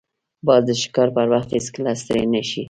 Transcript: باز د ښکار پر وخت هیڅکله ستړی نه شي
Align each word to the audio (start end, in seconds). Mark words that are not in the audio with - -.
باز 0.45 0.61
د 0.67 0.69
ښکار 0.81 1.09
پر 1.15 1.27
وخت 1.33 1.49
هیڅکله 1.55 1.91
ستړی 2.01 2.25
نه 2.33 2.41
شي 2.49 2.59